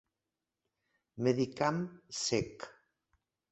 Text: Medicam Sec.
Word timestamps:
Medicam 1.27 1.79
Sec. 2.23 2.65